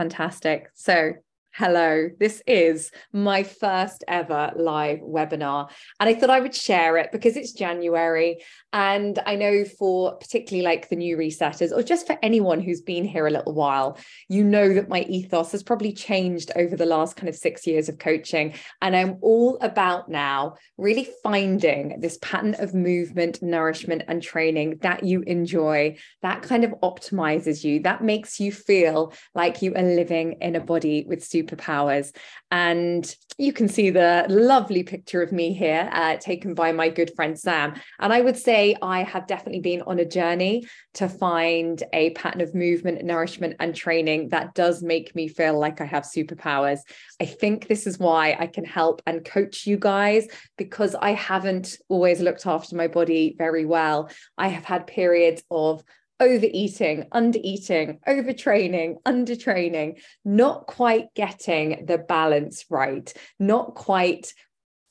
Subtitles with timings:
[0.00, 0.70] Fantastic.
[0.72, 1.12] So
[1.52, 5.68] Hello, this is my first ever live webinar.
[5.98, 8.44] And I thought I would share it because it's January.
[8.72, 13.04] And I know for particularly like the new resetters, or just for anyone who's been
[13.04, 17.16] here a little while, you know that my ethos has probably changed over the last
[17.16, 18.54] kind of six years of coaching.
[18.80, 25.02] And I'm all about now really finding this pattern of movement, nourishment, and training that
[25.02, 30.36] you enjoy, that kind of optimizes you, that makes you feel like you are living
[30.40, 32.14] in a body with superpowers.
[32.50, 37.12] And you can see the lovely picture of me here, uh, taken by my good
[37.14, 37.74] friend Sam.
[37.98, 42.40] And I would say I have definitely been on a journey to find a pattern
[42.40, 46.80] of movement, nourishment, and training that does make me feel like I have superpowers.
[47.20, 50.26] I think this is why I can help and coach you guys
[50.58, 54.10] because I haven't always looked after my body very well.
[54.36, 55.82] I have had periods of
[56.20, 64.32] overeating, undereating, overtraining, undertraining, not quite getting the balance right, not quite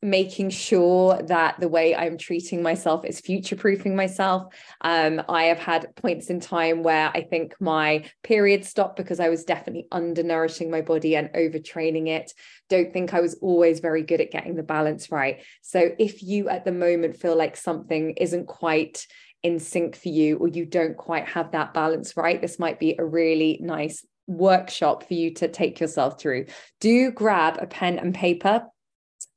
[0.01, 4.53] making sure that the way I'm treating myself is future proofing myself.
[4.81, 9.27] Um, I have had points in time where I think my period stopped because I
[9.27, 12.33] was definitely undernourishing my body and overtraining it.
[12.69, 15.43] Don't think I was always very good at getting the balance right.
[15.61, 19.05] So if you at the moment feel like something isn't quite
[19.43, 22.95] in sync for you or you don't quite have that balance right, this might be
[22.97, 26.45] a really nice workshop for you to take yourself through.
[26.79, 28.63] Do grab a pen and paper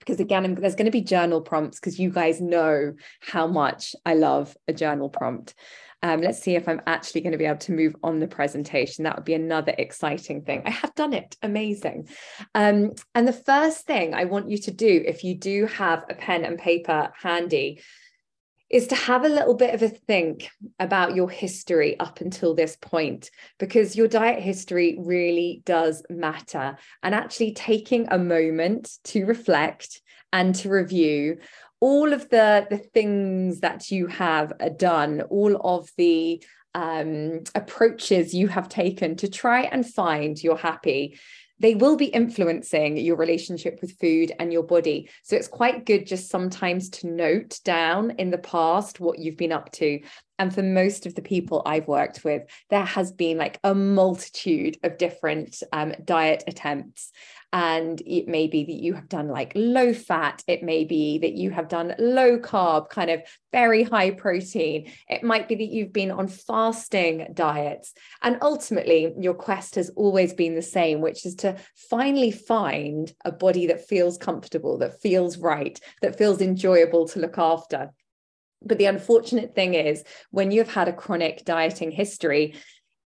[0.01, 4.15] because again there's going to be journal prompts because you guys know how much I
[4.15, 5.55] love a journal prompt.
[6.05, 9.05] Um, let's see if I'm actually going to be able to move on the presentation.
[9.05, 10.63] That would be another exciting thing.
[10.67, 11.37] I have done it.
[11.43, 12.09] Amazing.
[12.57, 16.15] Um, and the first thing I want you to do, if you do have a
[16.15, 17.81] pen and paper handy,
[18.73, 20.49] is to have a little bit of a think
[20.81, 26.79] about your history up until this point, because your diet history really does matter.
[27.03, 30.01] And actually taking a moment to reflect
[30.33, 31.39] and to review
[31.81, 36.43] all of the, the things that you have done, all of the
[36.75, 41.19] um, approaches you have taken to try and find your happy
[41.63, 45.09] they will be influencing your relationship with food and your body.
[45.23, 49.53] So it's quite good just sometimes to note down in the past what you've been
[49.53, 50.01] up to.
[50.39, 54.79] And for most of the people I've worked with, there has been like a multitude
[54.83, 57.13] of different um, diet attempts.
[57.55, 60.43] And it may be that you have done like low fat.
[60.47, 63.21] It may be that you have done low carb, kind of
[63.53, 64.91] very high protein.
[65.09, 67.93] It might be that you've been on fasting diets.
[68.23, 73.31] And ultimately, your quest has always been the same, which is to finally find a
[73.31, 77.91] body that feels comfortable, that feels right, that feels enjoyable to look after.
[78.65, 82.55] But the unfortunate thing is, when you've had a chronic dieting history,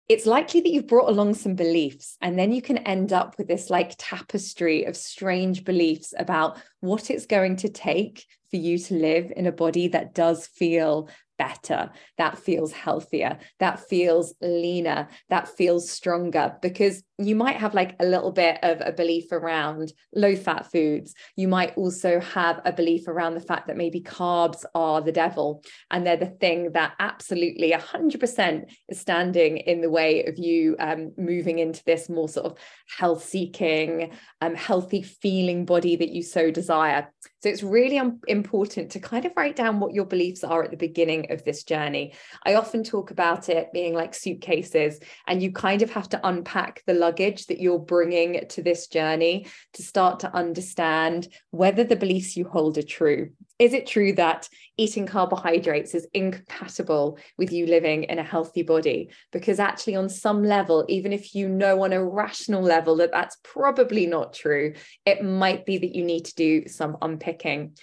[0.09, 3.47] it's likely that you've brought along some beliefs and then you can end up with
[3.47, 8.95] this like tapestry of strange beliefs about what it's going to take for you to
[8.95, 11.09] live in a body that does feel
[11.41, 17.97] better, that feels healthier, that feels leaner, that feels stronger, because you might have like
[17.99, 21.15] a little bit of a belief around low fat foods.
[21.37, 25.63] You might also have a belief around the fact that maybe carbs are the devil
[25.91, 31.13] and they're the thing that absolutely 100% is standing in the way of you um,
[31.17, 32.59] moving into this more sort of
[32.99, 34.13] health seeking,
[34.43, 37.09] um, healthy feeling body that you so desire.
[37.43, 40.77] So it's really important to kind of write down what your beliefs are at the
[40.77, 42.13] beginning of this journey.
[42.45, 46.83] I often talk about it being like suitcases, and you kind of have to unpack
[46.87, 52.37] the luggage that you're bringing to this journey to start to understand whether the beliefs
[52.37, 53.31] you hold are true.
[53.61, 54.49] Is it true that
[54.79, 59.11] eating carbohydrates is incompatible with you living in a healthy body?
[59.33, 63.37] Because actually, on some level, even if you know on a rational level that that's
[63.45, 64.73] probably not true,
[65.05, 67.77] it might be that you need to do some unpicking.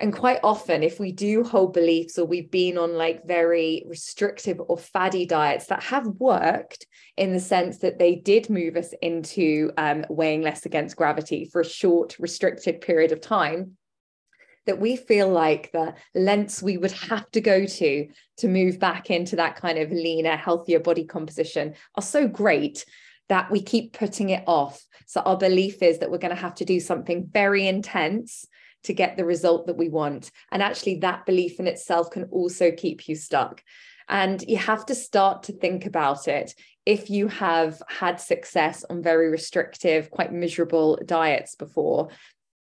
[0.00, 4.60] And quite often, if we do hold beliefs or we've been on like very restrictive
[4.66, 6.86] or faddy diets that have worked
[7.16, 11.60] in the sense that they did move us into um, weighing less against gravity for
[11.60, 13.76] a short, restricted period of time,
[14.66, 18.08] that we feel like the lengths we would have to go to
[18.38, 22.84] to move back into that kind of leaner, healthier body composition are so great
[23.28, 24.84] that we keep putting it off.
[25.06, 28.46] So our belief is that we're going to have to do something very intense
[28.84, 30.30] to get the result that we want.
[30.50, 33.62] And actually, that belief in itself can also keep you stuck.
[34.08, 36.54] And you have to start to think about it.
[36.84, 42.10] If you have had success on very restrictive, quite miserable diets before,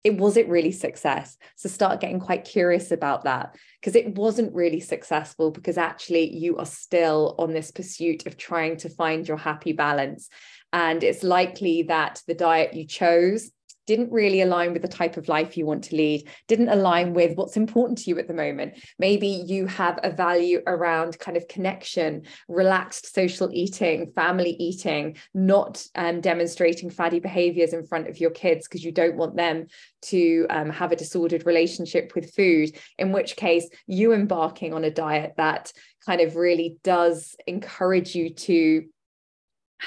[0.04, 1.38] it was it really success.
[1.56, 6.58] So start getting quite curious about that because it wasn't really successful because actually you
[6.58, 10.28] are still on this pursuit of trying to find your happy balance.
[10.74, 13.50] And it's likely that the diet you chose
[13.86, 17.36] didn't really align with the type of life you want to lead, didn't align with
[17.36, 18.74] what's important to you at the moment.
[18.98, 25.84] Maybe you have a value around kind of connection, relaxed social eating, family eating, not
[25.94, 29.66] um, demonstrating fatty behaviors in front of your kids because you don't want them
[30.02, 34.90] to um, have a disordered relationship with food, in which case you embarking on a
[34.90, 35.72] diet that
[36.04, 38.84] kind of really does encourage you to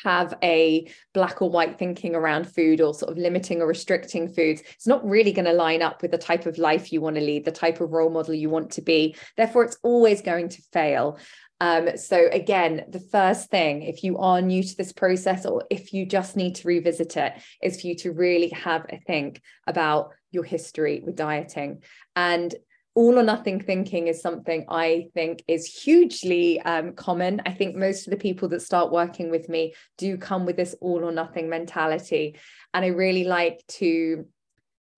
[0.03, 4.61] have a black or white thinking around food or sort of limiting or restricting foods,
[4.73, 7.21] it's not really going to line up with the type of life you want to
[7.21, 9.15] lead, the type of role model you want to be.
[9.35, 11.19] Therefore, it's always going to fail.
[11.59, 15.91] Um, so, again, the first thing, if you are new to this process or if
[15.91, 17.33] you just need to revisit it,
[17.63, 21.81] is for you to really have a think about your history with dieting.
[22.15, 22.53] And
[22.97, 27.43] all or nothing thinking is something I think is hugely um, common.
[27.45, 30.73] I think most of the people that start working with me do come with this
[30.81, 32.39] all or nothing mentality.
[32.73, 34.25] And I really like to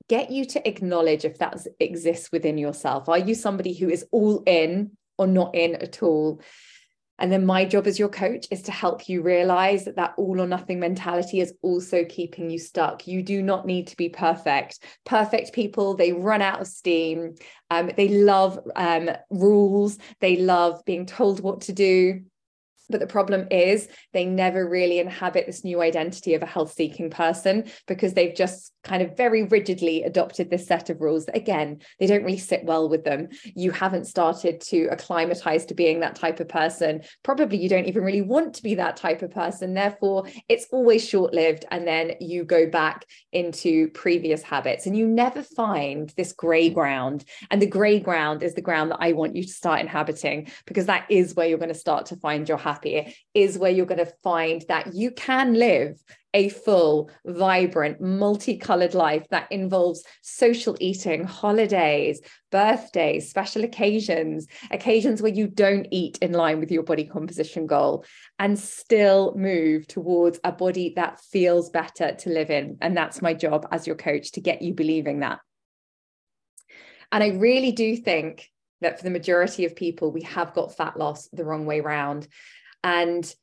[0.08, 3.10] get you to acknowledge if that exists within yourself.
[3.10, 6.42] Are you somebody who is all in or not in at all?
[7.20, 10.42] And then my job as your coach is to help you realize that that all
[10.42, 13.08] or nothing mentality is also keeping you stuck.
[13.08, 14.80] You do not need to be perfect.
[15.06, 17.36] Perfect people, they run out of steam.
[17.70, 19.98] Um, they love um, rules.
[20.22, 22.22] They love being told what to do.
[22.90, 27.10] But the problem is they never really inhabit this new identity of a health seeking
[27.10, 31.80] person because they've just kind of very rigidly adopted this set of rules that, again,
[32.00, 33.28] they don't really sit well with them.
[33.56, 37.02] You haven't started to acclimatize to being that type of person.
[37.24, 39.74] Probably you don't even really want to be that type of person.
[39.74, 41.66] Therefore, it's always short lived.
[41.72, 47.26] And then you go back into previous habits and you never find this gray ground.
[47.52, 50.86] And the gray ground is the ground that I want you to start inhabiting because
[50.86, 54.06] that is where you're going to start to find your happy, is where you're going
[54.06, 56.02] to find that you can live
[56.36, 62.22] a full, vibrant, multicolored life that involves social eating, holidays,
[62.52, 68.06] birthdays, special occasions, occasions where you don't eat in line with your body composition goal,
[68.38, 72.78] and still move towards a body that feels better to live in.
[72.80, 75.40] And that's my job as your coach to get you believing that.
[77.12, 78.48] And I really do think
[78.82, 82.28] that for the majority of people, we have got fat loss the wrong way round.
[82.84, 83.34] And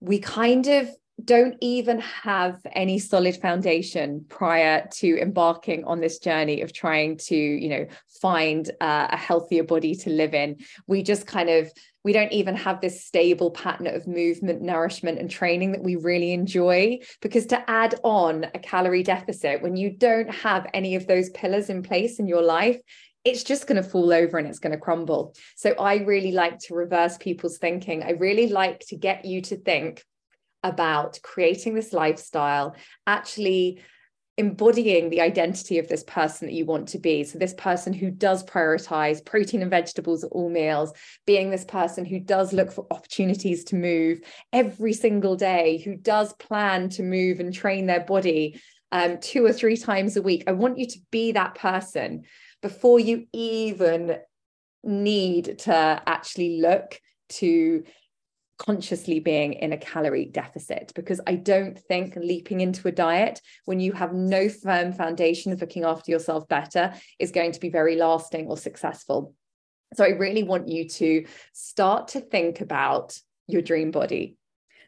[0.00, 0.90] we kind of
[1.24, 7.34] don't even have any solid foundation prior to embarking on this journey of trying to
[7.34, 7.86] you know
[8.20, 10.56] find uh, a healthier body to live in.
[10.86, 11.70] We just kind of
[12.04, 16.32] we don't even have this stable pattern of movement nourishment and training that we really
[16.32, 16.98] enjoy.
[17.22, 21.70] Because to add on a calorie deficit when you don't have any of those pillars
[21.70, 22.78] in place in your life
[23.26, 26.58] it's just going to fall over and it's going to crumble so i really like
[26.58, 30.02] to reverse people's thinking i really like to get you to think
[30.66, 32.74] about creating this lifestyle,
[33.06, 33.80] actually
[34.38, 37.24] embodying the identity of this person that you want to be.
[37.24, 40.92] So, this person who does prioritize protein and vegetables at all meals,
[41.26, 44.20] being this person who does look for opportunities to move
[44.52, 48.60] every single day, who does plan to move and train their body
[48.92, 50.44] um, two or three times a week.
[50.46, 52.24] I want you to be that person
[52.66, 54.16] before you even
[54.82, 57.84] need to actually look to
[58.58, 63.78] consciously being in a calorie deficit because I don't think leaping into a diet when
[63.78, 67.94] you have no firm foundation of looking after yourself better is going to be very
[67.94, 69.32] lasting or successful.
[69.94, 74.38] So I really want you to start to think about your dream body.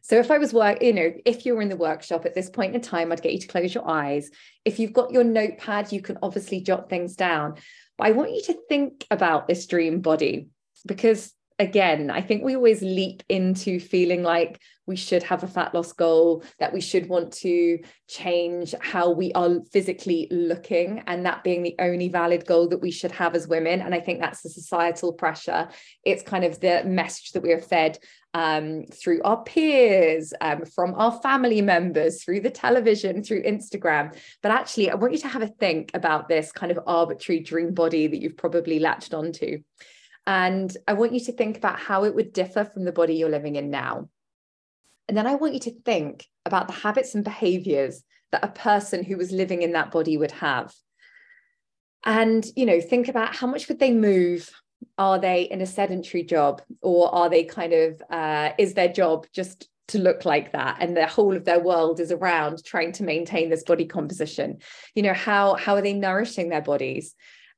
[0.02, 2.74] So if I was work, you know, if you're in the workshop at this point
[2.74, 4.30] in time, I'd get you to close your eyes.
[4.64, 7.56] If you've got your notepad, you can obviously jot things down.
[7.96, 10.48] But I want you to think about this dream body
[10.86, 15.74] because again, I think we always leap into feeling like we should have a fat
[15.74, 21.44] loss goal, that we should want to change how we are physically looking, and that
[21.44, 23.82] being the only valid goal that we should have as women.
[23.82, 25.68] And I think that's the societal pressure.
[26.04, 27.98] It's kind of the message that we are fed
[28.34, 34.16] um, through our peers, um, from our family members, through the television, through Instagram.
[34.42, 37.74] But actually, I want you to have a think about this kind of arbitrary dream
[37.74, 39.58] body that you've probably latched onto.
[40.28, 43.30] And I want you to think about how it would differ from the body you're
[43.30, 44.10] living in now.
[45.08, 49.02] And then I want you to think about the habits and behaviors that a person
[49.02, 50.74] who was living in that body would have.
[52.04, 54.50] And, you know, think about how much would they move?
[54.98, 59.26] Are they in a sedentary job or are they kind of, uh, is their job
[59.32, 63.02] just to look like that and the whole of their world is around trying to
[63.02, 64.58] maintain this body composition
[64.94, 67.14] you know how how are they nourishing their bodies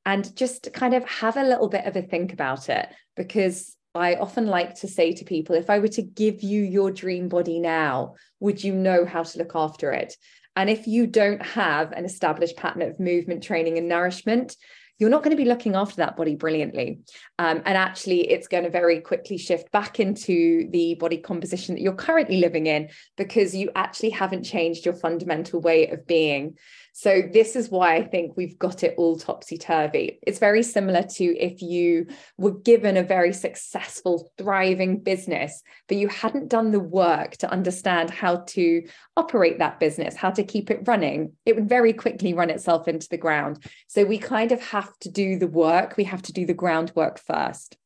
[0.07, 4.15] and just kind of have a little bit of a think about it because I
[4.15, 7.59] often like to say to people if I were to give you your dream body
[7.59, 10.17] now, would you know how to look after it?
[10.57, 14.57] And if you don't have an established pattern of movement, training, and nourishment,
[15.01, 17.01] you're not going to be looking after that body brilliantly.
[17.39, 21.81] Um, and actually, it's going to very quickly shift back into the body composition that
[21.81, 26.59] you're currently living in because you actually haven't changed your fundamental way of being.
[26.93, 30.19] So, this is why I think we've got it all topsy turvy.
[30.23, 32.07] It's very similar to if you
[32.37, 38.11] were given a very successful, thriving business, but you hadn't done the work to understand
[38.11, 38.83] how to
[39.17, 43.09] operate that business, how to keep it running, it would very quickly run itself into
[43.09, 43.65] the ground.
[43.87, 47.19] So, we kind of have to do the work, we have to do the groundwork
[47.19, 47.77] first.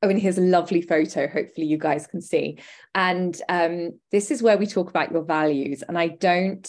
[0.00, 1.26] Oh, and here's a lovely photo.
[1.26, 2.58] Hopefully, you guys can see.
[2.94, 5.82] And um, this is where we talk about your values.
[5.82, 6.68] And I don't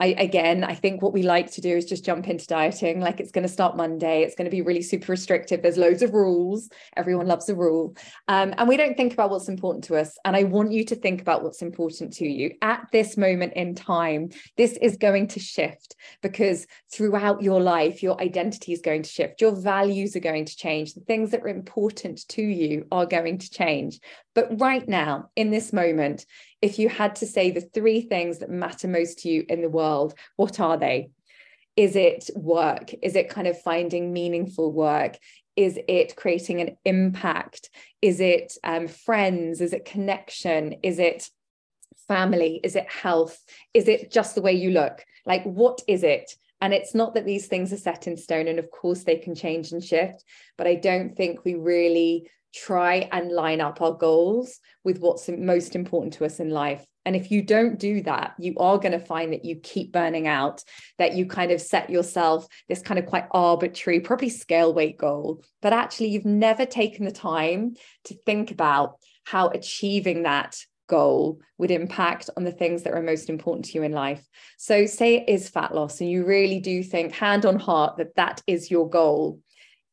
[0.00, 3.00] I, again, I think what we like to do is just jump into dieting.
[3.00, 4.22] Like it's going to start Monday.
[4.22, 5.62] It's going to be really super restrictive.
[5.62, 6.68] There's loads of rules.
[6.96, 7.96] Everyone loves a rule.
[8.26, 10.18] Um, and we don't think about what's important to us.
[10.24, 13.76] And I want you to think about what's important to you at this moment in
[13.76, 14.30] time.
[14.56, 19.40] This is going to shift because throughout your life, your identity is going to shift.
[19.40, 20.94] Your values are going to change.
[20.94, 24.00] The things that are important to you are going to change.
[24.34, 26.26] But right now, in this moment,
[26.64, 29.68] if you had to say the three things that matter most to you in the
[29.68, 31.10] world, what are they?
[31.76, 32.94] Is it work?
[33.02, 35.18] Is it kind of finding meaningful work?
[35.56, 37.68] Is it creating an impact?
[38.00, 39.60] Is it um, friends?
[39.60, 40.76] Is it connection?
[40.82, 41.28] Is it
[42.08, 42.60] family?
[42.64, 43.38] Is it health?
[43.74, 45.04] Is it just the way you look?
[45.26, 46.34] Like, what is it?
[46.62, 49.34] And it's not that these things are set in stone, and of course they can
[49.34, 50.24] change and shift,
[50.56, 55.74] but I don't think we really try and line up our goals with what's most
[55.74, 56.86] important to us in life.
[57.04, 60.26] And if you don't do that, you are going to find that you keep burning
[60.26, 60.62] out,
[60.98, 65.42] that you kind of set yourself this kind of quite arbitrary, probably scale weight goal,
[65.60, 70.56] but actually you've never taken the time to think about how achieving that
[70.86, 74.26] goal would impact on the things that are most important to you in life.
[74.58, 78.14] So, say it is fat loss, and you really do think, hand on heart, that
[78.16, 79.40] that is your goal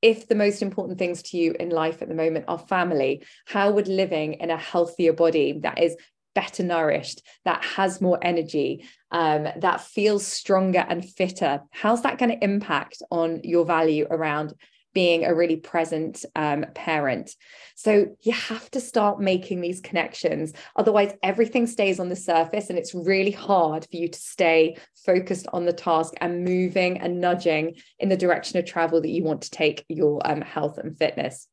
[0.01, 3.72] if the most important things to you in life at the moment are family, how
[3.72, 5.96] would living in a healthier body that is
[6.34, 12.31] better nourished, that has more energy, um, that feels stronger and fitter, how's that going
[12.31, 14.53] to impact on your value around
[14.93, 17.36] being a really present um, parent.
[17.75, 20.53] So you have to start making these connections.
[20.75, 25.48] Otherwise, everything stays on the surface and it's really hard for you to stay focused
[25.53, 29.43] on the task and moving and nudging in the direction of travel that you want
[29.43, 31.48] to take your um, health and fitness.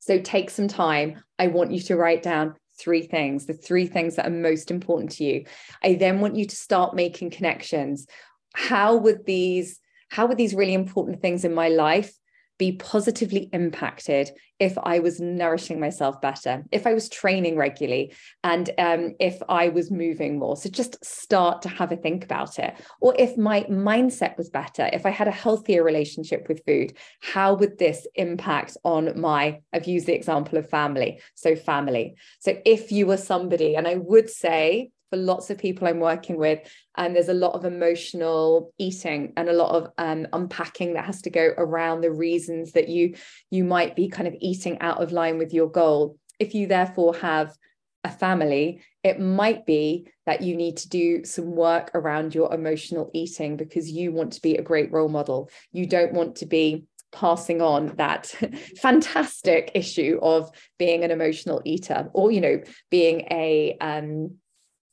[0.00, 1.22] So take some time.
[1.38, 5.12] I want you to write down three things, the three things that are most important
[5.12, 5.44] to you.
[5.82, 8.06] I then want you to start making connections.
[8.54, 9.80] How would these
[10.10, 12.14] how would these really important things in my life
[12.58, 14.30] be positively impacted
[14.60, 19.68] if I was nourishing myself better, if I was training regularly, and um, if I
[19.68, 20.56] was moving more.
[20.56, 22.74] So just start to have a think about it.
[23.00, 27.54] Or if my mindset was better, if I had a healthier relationship with food, how
[27.54, 31.20] would this impact on my, I've used the example of family.
[31.34, 32.14] So, family.
[32.38, 36.36] So, if you were somebody, and I would say, for lots of people I'm working
[36.36, 36.60] with.
[36.96, 41.22] And there's a lot of emotional eating and a lot of um, unpacking that has
[41.22, 43.14] to go around the reasons that you
[43.50, 46.16] you might be kind of eating out of line with your goal.
[46.40, 47.54] If you therefore have
[48.02, 53.10] a family, it might be that you need to do some work around your emotional
[53.14, 55.48] eating because you want to be a great role model.
[55.72, 58.26] You don't want to be passing on that
[58.82, 64.36] fantastic issue of being an emotional eater or you know being a um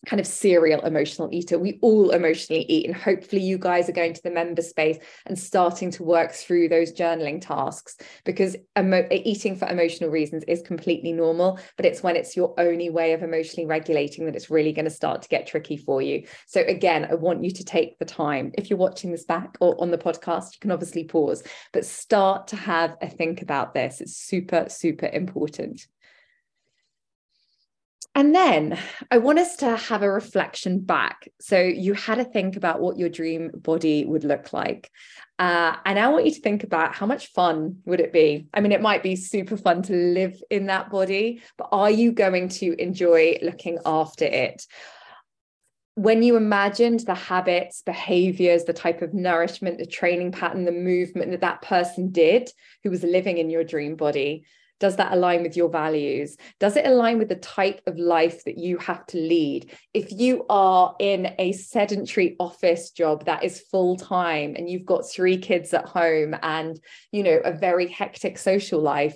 [0.05, 1.59] kind of serial emotional eater.
[1.59, 2.85] We all emotionally eat.
[2.85, 6.69] And hopefully, you guys are going to the member space and starting to work through
[6.69, 11.59] those journaling tasks because emo- eating for emotional reasons is completely normal.
[11.77, 14.91] But it's when it's your only way of emotionally regulating that it's really going to
[14.91, 16.25] start to get tricky for you.
[16.47, 18.51] So, again, I want you to take the time.
[18.57, 21.43] If you're watching this back or on the podcast, you can obviously pause,
[21.73, 24.01] but start to have a think about this.
[24.01, 25.85] It's super, super important.
[28.13, 28.77] And then
[29.09, 31.29] I want us to have a reflection back.
[31.39, 34.91] So you had to think about what your dream body would look like.
[35.39, 38.47] Uh, and I want you to think about how much fun would it be?
[38.53, 42.11] I mean, it might be super fun to live in that body, but are you
[42.11, 44.67] going to enjoy looking after it?
[45.95, 51.31] When you imagined the habits, behaviors, the type of nourishment, the training pattern, the movement
[51.31, 52.51] that that person did
[52.83, 54.45] who was living in your dream body,
[54.81, 56.35] does that align with your values?
[56.59, 59.71] Does it align with the type of life that you have to lead?
[59.93, 65.07] If you are in a sedentary office job that is full time and you've got
[65.07, 66.79] three kids at home and,
[67.11, 69.15] you know, a very hectic social life,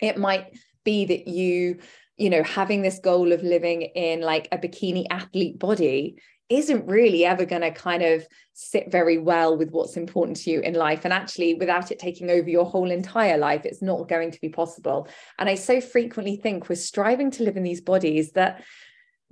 [0.00, 0.46] it might
[0.84, 1.78] be that you
[2.16, 6.16] you know having this goal of living in like a bikini athlete body
[6.58, 10.60] isn't really ever going to kind of sit very well with what's important to you
[10.60, 11.04] in life.
[11.04, 14.48] And actually, without it taking over your whole entire life, it's not going to be
[14.48, 15.08] possible.
[15.38, 18.62] And I so frequently think we're striving to live in these bodies that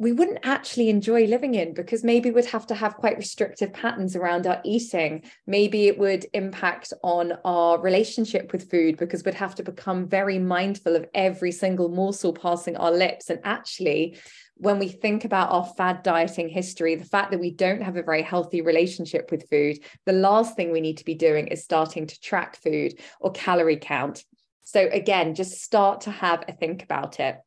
[0.00, 4.17] we wouldn't actually enjoy living in because maybe we'd have to have quite restrictive patterns
[4.17, 5.23] around our eating.
[5.47, 10.39] Maybe it would impact on our relationship with food because we'd have to become very
[10.39, 13.29] mindful of every single morsel passing our lips.
[13.29, 14.17] And actually,
[14.61, 18.02] when we think about our fad dieting history, the fact that we don't have a
[18.02, 22.07] very healthy relationship with food, the last thing we need to be doing is starting
[22.07, 24.23] to track food or calorie count.
[24.62, 27.38] So, again, just start to have a think about it.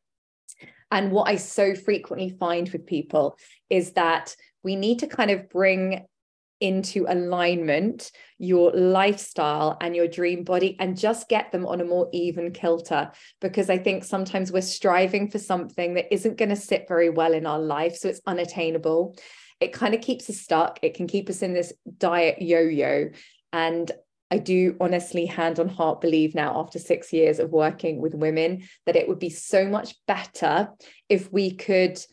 [0.90, 3.38] And what I so frequently find with people
[3.70, 6.06] is that we need to kind of bring
[6.60, 12.08] into alignment your lifestyle and your dream body and just get them on a more
[12.12, 13.10] even kilter.
[13.40, 17.32] Because i think sometimes we're striving for something that isn't going to sit very well
[17.32, 19.16] in our life so it's unattainable.
[19.60, 20.78] It kind of keeps us stuck.
[20.82, 23.10] It can keep us in this diet yo-yo.
[23.52, 23.90] And
[24.30, 28.68] I do honestly, hand on heart, believe now, after six years of working with women,
[28.84, 30.70] that it would be so much better
[31.08, 32.04] if we could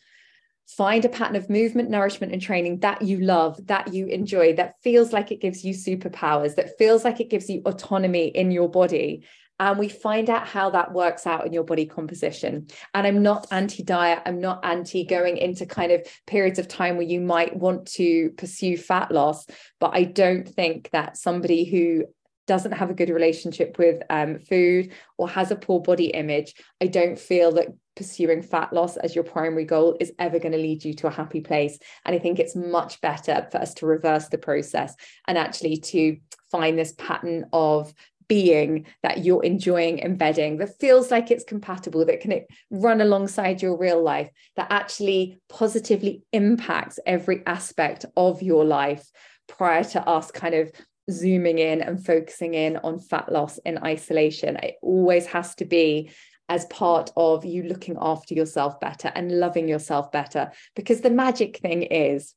[0.77, 4.75] find a pattern of movement, nourishment, and training that you love, that you enjoy, that
[4.81, 8.69] feels like it gives you superpowers, that feels like it gives you autonomy in your
[8.69, 9.25] body.
[9.59, 12.67] And we find out how that works out in your body composition.
[12.95, 14.23] And I'm not anti diet.
[14.25, 18.31] I'm not anti going into kind of periods of time where you might want to
[18.37, 19.45] pursue fat loss.
[19.79, 22.05] But I don't think that somebody who
[22.47, 26.87] doesn't have a good relationship with um, food or has a poor body image, I
[26.87, 30.83] don't feel that pursuing fat loss as your primary goal is ever going to lead
[30.83, 31.77] you to a happy place.
[32.05, 34.95] And I think it's much better for us to reverse the process
[35.27, 36.17] and actually to
[36.49, 37.93] find this pattern of
[38.27, 43.77] being that you're enjoying embedding that feels like it's compatible that can run alongside your
[43.77, 49.05] real life that actually positively impacts every aspect of your life
[49.49, 50.71] prior to us kind of
[51.11, 56.09] zooming in and focusing in on fat loss in isolation it always has to be
[56.51, 60.51] as part of you looking after yourself better and loving yourself better.
[60.75, 62.35] Because the magic thing is,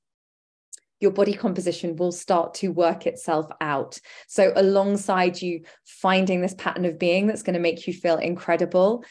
[1.00, 3.98] your body composition will start to work itself out.
[4.28, 9.04] So, alongside you finding this pattern of being that's going to make you feel incredible,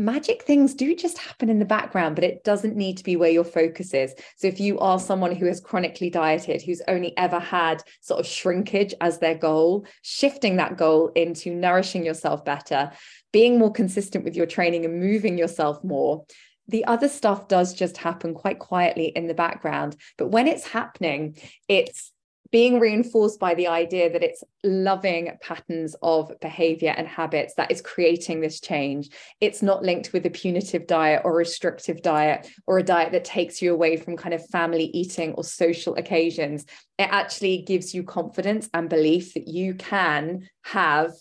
[0.00, 3.30] magic things do just happen in the background, but it doesn't need to be where
[3.30, 4.14] your focus is.
[4.36, 8.26] So, if you are someone who has chronically dieted, who's only ever had sort of
[8.26, 12.90] shrinkage as their goal, shifting that goal into nourishing yourself better,
[13.32, 16.24] being more consistent with your training and moving yourself more,
[16.68, 19.96] the other stuff does just happen quite quietly in the background.
[20.16, 21.36] But when it's happening,
[21.68, 22.12] it's
[22.52, 27.80] being reinforced by the idea that it's loving patterns of behavior and habits that is
[27.80, 29.10] creating this change.
[29.40, 33.62] It's not linked with a punitive diet or restrictive diet or a diet that takes
[33.62, 36.64] you away from kind of family eating or social occasions.
[36.98, 41.12] It actually gives you confidence and belief that you can have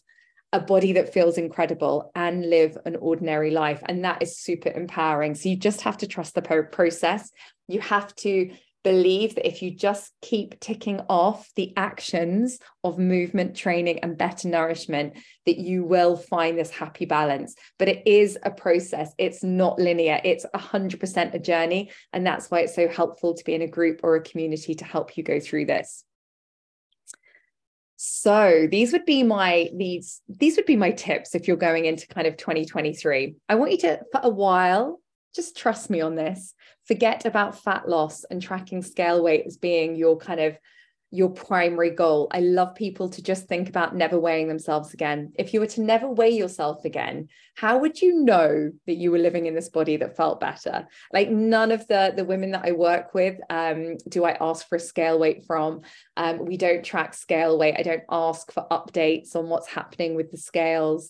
[0.51, 3.83] a body that feels incredible and live an ordinary life.
[3.85, 5.35] And that is super empowering.
[5.35, 7.29] So you just have to trust the process.
[7.67, 8.49] You have to
[8.83, 14.47] believe that if you just keep ticking off the actions of movement training and better
[14.47, 15.13] nourishment
[15.45, 17.55] that you will find this happy balance.
[17.77, 19.13] But it is a process.
[19.17, 20.21] It's not linear.
[20.23, 21.91] It's 100% a journey.
[22.13, 24.85] And that's why it's so helpful to be in a group or a community to
[24.85, 26.03] help you go through this.
[28.01, 32.07] So these would be my these these would be my tips if you're going into
[32.07, 33.35] kind of 2023.
[33.49, 35.01] I want you to for a while
[35.35, 36.53] just trust me on this.
[36.85, 40.57] Forget about fat loss and tracking scale weight as being your kind of
[41.11, 42.27] your primary goal.
[42.31, 45.33] I love people to just think about never weighing themselves again.
[45.39, 49.17] If you were to never weigh yourself again, how would you know that you were
[49.17, 50.87] living in this body that felt better?
[51.11, 54.75] Like none of the the women that I work with um, do I ask for
[54.75, 55.81] a scale weight from.
[56.15, 57.75] Um, we don't track scale weight.
[57.77, 61.09] I don't ask for updates on what's happening with the scales.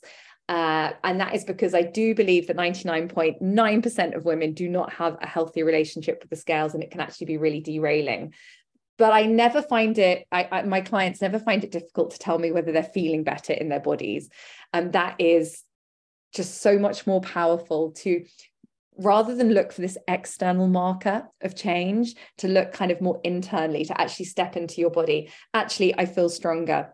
[0.49, 5.17] Uh, and that is because I do believe that 99.9% of women do not have
[5.21, 8.33] a healthy relationship with the scales, and it can actually be really derailing
[8.99, 12.37] but I never find it, I, I, my clients never find it difficult to tell
[12.37, 14.29] me whether they're feeling better in their bodies.
[14.73, 15.63] And that is
[16.35, 18.25] just so much more powerful to
[18.97, 23.85] rather than look for this external marker of change, to look kind of more internally,
[23.85, 25.31] to actually step into your body.
[25.53, 26.93] Actually, I feel stronger.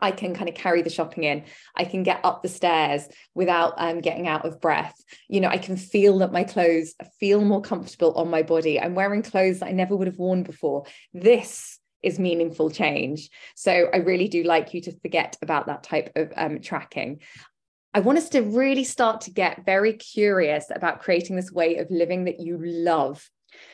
[0.00, 1.44] I can kind of carry the shopping in.
[1.76, 4.94] I can get up the stairs without um, getting out of breath.
[5.28, 8.80] You know, I can feel that my clothes feel more comfortable on my body.
[8.80, 10.84] I'm wearing clothes that I never would have worn before.
[11.12, 13.28] This is meaningful change.
[13.56, 17.20] So I really do like you to forget about that type of um, tracking.
[17.94, 21.90] I want us to really start to get very curious about creating this way of
[21.90, 23.28] living that you love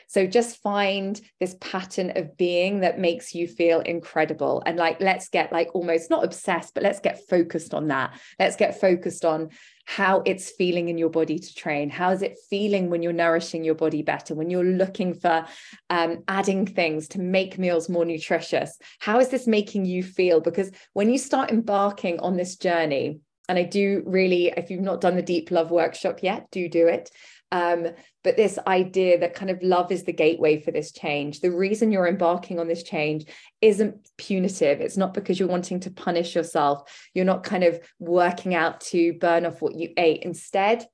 [0.06, 4.62] so just find this pattern of being that makes you feel incredible.
[4.64, 8.18] And like, let's get like almost not obsessed, but let's get focused on that.
[8.38, 9.50] Let's get focused on
[9.86, 11.90] how it's feeling in your body to train.
[11.90, 15.46] How is it feeling when you're nourishing your body better, when you're looking for
[15.90, 18.78] um, adding things to make meals more nutritious?
[18.98, 20.40] How is this making you feel?
[20.40, 25.00] Because when you start embarking on this journey, and I do really, if you've not
[25.02, 27.10] done the deep love workshop yet, do do it.
[27.54, 27.86] Um,
[28.24, 31.38] but this idea that kind of love is the gateway for this change.
[31.38, 33.26] The reason you're embarking on this change
[33.60, 34.80] isn't punitive.
[34.80, 37.08] It's not because you're wanting to punish yourself.
[37.14, 40.24] You're not kind of working out to burn off what you ate.
[40.24, 40.84] Instead,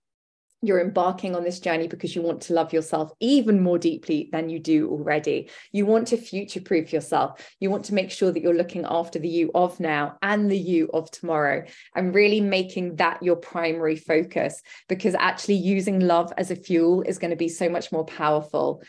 [0.63, 4.51] you're embarking on this journey because you want to love yourself even more deeply than
[4.51, 5.51] you do already.
[5.73, 7.55] You want to future proof yourself.
[7.61, 10.59] You want to make sure that you're looking after the you of now and the
[10.59, 16.51] you of tomorrow and really making that your primary focus because actually using love as
[16.51, 18.83] a fuel is going to be so much more powerful.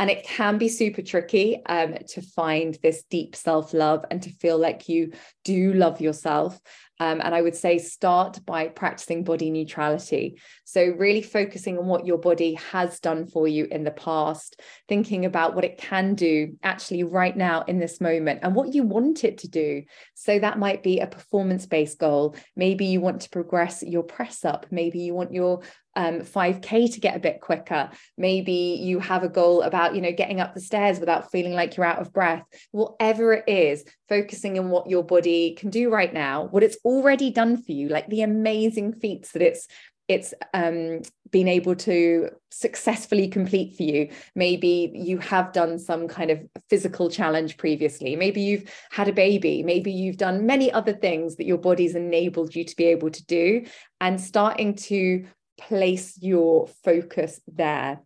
[0.00, 4.30] And it can be super tricky um, to find this deep self love and to
[4.30, 5.12] feel like you
[5.44, 6.58] do love yourself.
[7.00, 10.40] Um, and I would say start by practicing body neutrality.
[10.64, 15.24] So, really focusing on what your body has done for you in the past, thinking
[15.24, 19.24] about what it can do actually right now in this moment and what you want
[19.24, 19.84] it to do.
[20.14, 22.36] So, that might be a performance based goal.
[22.56, 24.66] Maybe you want to progress your press up.
[24.70, 25.62] Maybe you want your
[25.98, 30.12] um, 5k to get a bit quicker maybe you have a goal about you know
[30.12, 34.58] getting up the stairs without feeling like you're out of breath whatever it is focusing
[34.60, 38.08] on what your body can do right now what it's already done for you like
[38.08, 39.68] the amazing feats that it's
[40.08, 44.08] it's um, been able to successfully complete for you.
[44.34, 48.16] Maybe you have done some kind of physical challenge previously.
[48.16, 49.62] Maybe you've had a baby.
[49.62, 53.26] Maybe you've done many other things that your body's enabled you to be able to
[53.26, 53.66] do.
[54.00, 55.26] And starting to
[55.58, 58.00] place your focus there.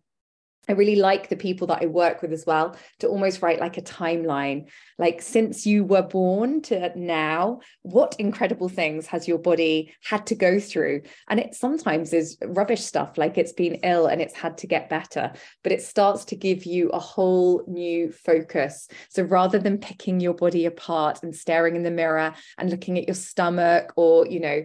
[0.69, 3.77] I really like the people that I work with as well to almost write like
[3.77, 4.69] a timeline.
[4.97, 10.35] Like, since you were born to now, what incredible things has your body had to
[10.35, 11.01] go through?
[11.27, 14.89] And it sometimes is rubbish stuff, like it's been ill and it's had to get
[14.89, 18.87] better, but it starts to give you a whole new focus.
[19.09, 23.07] So rather than picking your body apart and staring in the mirror and looking at
[23.07, 24.63] your stomach or, you know,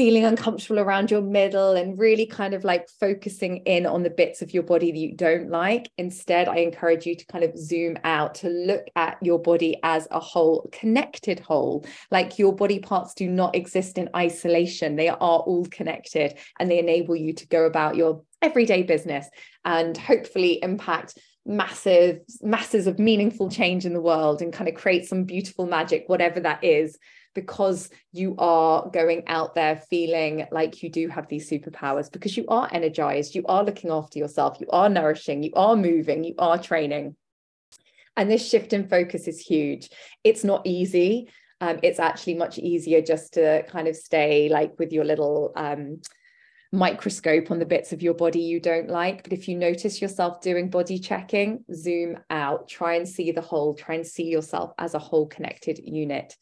[0.00, 4.40] feeling uncomfortable around your middle and really kind of like focusing in on the bits
[4.40, 5.90] of your body that you don't like.
[5.98, 10.08] Instead, I encourage you to kind of zoom out to look at your body as
[10.10, 11.84] a whole, connected whole.
[12.10, 16.78] Like your body parts do not exist in isolation, they are all connected and they
[16.78, 19.28] enable you to go about your everyday business
[19.66, 25.06] and hopefully impact massive masses of meaningful change in the world and kind of create
[25.06, 26.98] some beautiful magic whatever that is
[27.34, 32.44] because you are going out there feeling like you do have these superpowers because you
[32.48, 36.58] are energized, you are looking after yourself, you are nourishing, you are moving, you are
[36.58, 37.16] training.
[38.16, 39.90] And this shift in focus is huge.
[40.24, 41.30] It's not easy.
[41.60, 46.00] Um, it's actually much easier just to kind of stay like with your little um,
[46.72, 49.22] microscope on the bits of your body you don't like.
[49.22, 53.74] But if you notice yourself doing body checking, zoom out, try and see the whole,
[53.74, 56.36] try and see yourself as a whole connected unit.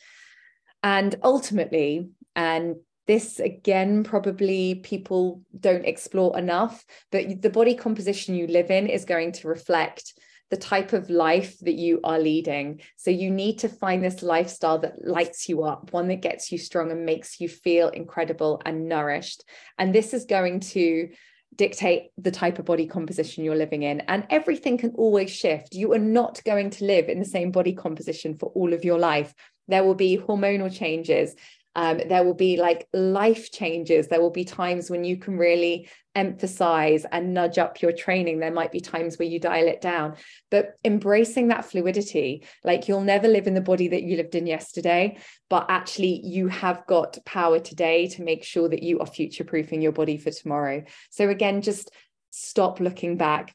[0.82, 8.46] And ultimately, and this again, probably people don't explore enough, but the body composition you
[8.46, 10.12] live in is going to reflect
[10.50, 12.80] the type of life that you are leading.
[12.96, 16.58] So you need to find this lifestyle that lights you up, one that gets you
[16.58, 19.44] strong and makes you feel incredible and nourished.
[19.78, 21.10] And this is going to
[21.54, 24.00] dictate the type of body composition you're living in.
[24.02, 25.74] And everything can always shift.
[25.74, 28.98] You are not going to live in the same body composition for all of your
[28.98, 29.34] life.
[29.68, 31.34] There will be hormonal changes.
[31.74, 34.08] Um, there will be like life changes.
[34.08, 38.40] There will be times when you can really emphasize and nudge up your training.
[38.40, 40.16] There might be times where you dial it down,
[40.50, 44.48] but embracing that fluidity, like you'll never live in the body that you lived in
[44.48, 49.44] yesterday, but actually you have got power today to make sure that you are future
[49.44, 50.82] proofing your body for tomorrow.
[51.10, 51.92] So, again, just
[52.30, 53.54] stop looking back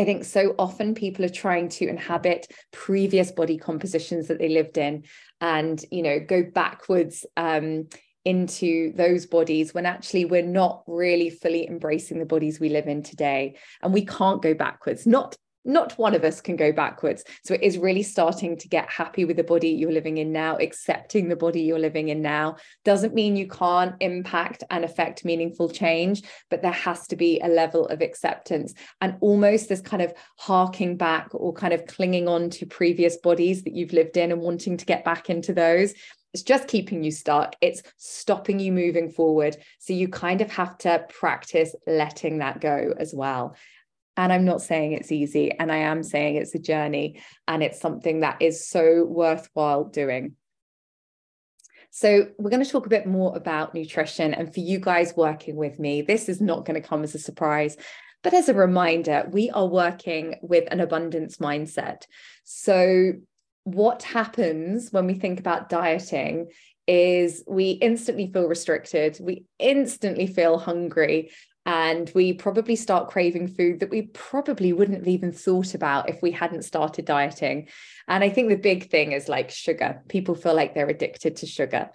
[0.00, 4.78] I think so often people are trying to inhabit previous body compositions that they lived
[4.78, 5.04] in
[5.42, 7.88] and, you know, go backwards um,
[8.24, 13.02] into those bodies when actually we're not really fully embracing the bodies we live in
[13.02, 13.56] today.
[13.82, 17.24] And we can't go backwards, not not one of us can go backwards.
[17.44, 20.56] So it is really starting to get happy with the body you're living in now,
[20.56, 22.56] accepting the body you're living in now.
[22.84, 27.48] Doesn't mean you can't impact and affect meaningful change, but there has to be a
[27.48, 32.50] level of acceptance and almost this kind of harking back or kind of clinging on
[32.50, 35.94] to previous bodies that you've lived in and wanting to get back into those.
[36.32, 37.56] It's just keeping you stuck.
[37.60, 39.56] It's stopping you moving forward.
[39.80, 43.56] So you kind of have to practice letting that go as well.
[44.16, 47.80] And I'm not saying it's easy, and I am saying it's a journey, and it's
[47.80, 50.36] something that is so worthwhile doing.
[51.90, 54.32] So, we're going to talk a bit more about nutrition.
[54.34, 57.18] And for you guys working with me, this is not going to come as a
[57.18, 57.76] surprise.
[58.22, 62.02] But as a reminder, we are working with an abundance mindset.
[62.44, 63.14] So,
[63.64, 66.48] what happens when we think about dieting
[66.86, 71.30] is we instantly feel restricted, we instantly feel hungry,
[71.70, 76.20] and we probably start craving food that we probably wouldn't have even thought about if
[76.20, 77.68] we hadn't started dieting.
[78.08, 80.02] And I think the big thing is like sugar.
[80.08, 81.90] People feel like they're addicted to sugar.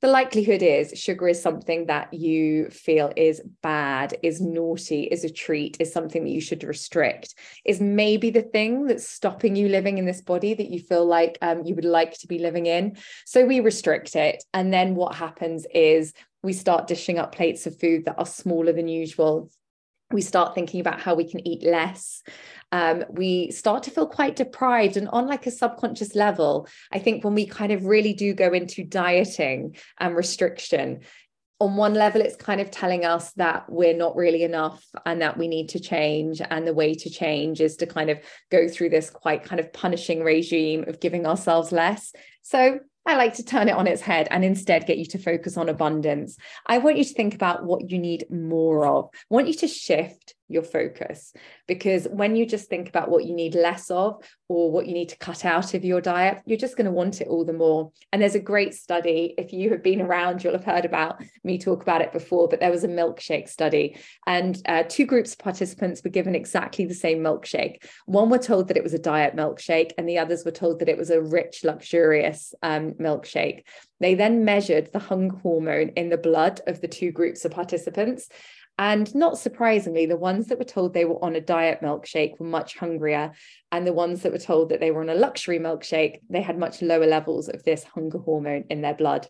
[0.00, 5.30] The likelihood is sugar is something that you feel is bad, is naughty, is a
[5.30, 7.34] treat, is something that you should restrict,
[7.66, 11.36] is maybe the thing that's stopping you living in this body that you feel like
[11.42, 12.96] um, you would like to be living in.
[13.26, 14.42] So we restrict it.
[14.54, 18.72] And then what happens is we start dishing up plates of food that are smaller
[18.72, 19.50] than usual.
[20.10, 22.22] We start thinking about how we can eat less.
[22.70, 26.66] Um, we start to feel quite deprived and on like a subconscious level.
[26.90, 31.00] I think when we kind of really do go into dieting and restriction
[31.62, 35.38] on one level it's kind of telling us that we're not really enough and that
[35.38, 38.18] we need to change and the way to change is to kind of
[38.50, 42.12] go through this quite kind of punishing regime of giving ourselves less.
[42.42, 45.56] So I like to turn it on its head and instead get you to focus
[45.56, 46.36] on abundance.
[46.66, 49.10] I want you to think about what you need more of.
[49.12, 51.32] I want you to shift your focus.
[51.66, 55.08] Because when you just think about what you need less of or what you need
[55.08, 57.90] to cut out of your diet you're just going to want it all the more.
[58.12, 61.58] And there's a great study if you have been around you'll have heard about me
[61.58, 63.96] talk about it before but there was a milkshake study.
[64.26, 67.84] And uh, two groups of participants were given exactly the same milkshake.
[68.06, 70.88] One were told that it was a diet milkshake and the others were told that
[70.88, 73.62] it was a rich luxurious um, milkshake.
[74.00, 78.28] They then measured the hunger hormone in the blood of the two groups of participants
[78.78, 82.46] and not surprisingly, the ones that were told they were on a diet milkshake were
[82.46, 83.32] much hungrier.
[83.70, 86.58] And the ones that were told that they were on a luxury milkshake, they had
[86.58, 89.28] much lower levels of this hunger hormone in their blood.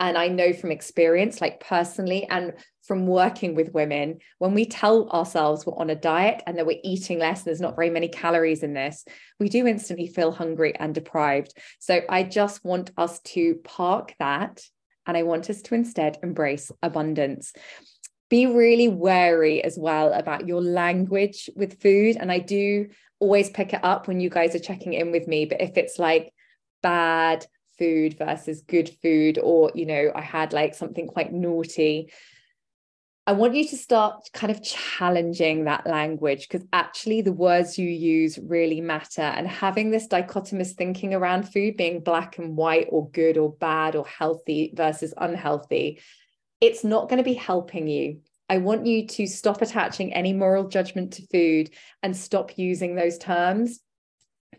[0.00, 5.08] And I know from experience, like personally, and from working with women, when we tell
[5.10, 8.08] ourselves we're on a diet and that we're eating less, and there's not very many
[8.08, 9.04] calories in this,
[9.38, 11.56] we do instantly feel hungry and deprived.
[11.78, 14.62] So I just want us to park that.
[15.06, 17.52] And I want us to instead embrace abundance
[18.30, 22.16] be really wary as well about your language with food.
[22.16, 22.88] And I do
[23.20, 25.44] always pick it up when you guys are checking in with me.
[25.44, 26.32] But if it's like
[26.82, 27.46] bad
[27.78, 32.12] food versus good food, or, you know, I had like something quite naughty,
[33.26, 37.88] I want you to start kind of challenging that language because actually the words you
[37.88, 39.22] use really matter.
[39.22, 43.96] And having this dichotomous thinking around food being black and white or good or bad
[43.96, 46.00] or healthy versus unhealthy
[46.64, 48.20] it's not going to be helping you.
[48.48, 51.70] I want you to stop attaching any moral judgment to food
[52.02, 53.80] and stop using those terms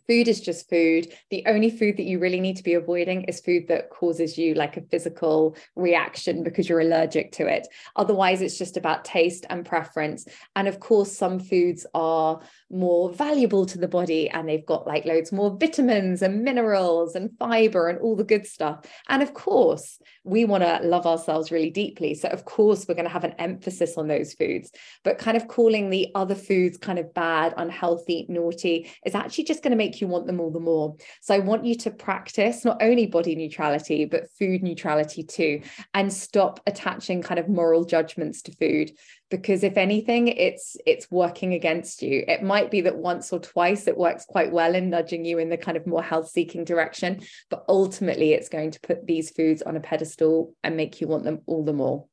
[0.07, 1.11] food is just food.
[1.29, 4.53] The only food that you really need to be avoiding is food that causes you
[4.53, 7.67] like a physical reaction because you're allergic to it.
[7.95, 10.27] Otherwise, it's just about taste and preference.
[10.55, 15.05] And of course, some foods are more valuable to the body and they've got like
[15.05, 18.85] loads more vitamins and minerals and fiber and all the good stuff.
[19.07, 22.15] And of course, we want to love ourselves really deeply.
[22.15, 24.71] So, of course, we're going to have an emphasis on those foods.
[25.03, 29.61] But kind of calling the other foods kind of bad, unhealthy, naughty is actually just
[29.61, 30.95] going to make you want them all the more.
[31.21, 35.61] So I want you to practice not only body neutrality, but food neutrality too,
[35.93, 38.91] and stop attaching kind of moral judgments to food.
[39.31, 42.23] Because if anything, it's it's working against you.
[42.27, 45.49] It might be that once or twice it works quite well in nudging you in
[45.49, 49.61] the kind of more health seeking direction, but ultimately it's going to put these foods
[49.63, 52.05] on a pedestal and make you want them all the more.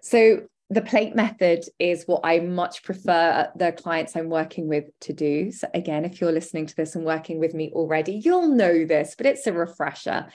[0.00, 5.12] So the plate method is what I much prefer the clients I'm working with to
[5.12, 5.52] do.
[5.52, 9.14] So, again, if you're listening to this and working with me already, you'll know this,
[9.14, 10.28] but it's a refresher.